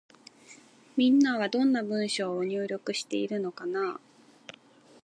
[0.97, 3.99] みんなは、どんな文章を入力しているのかなぁ。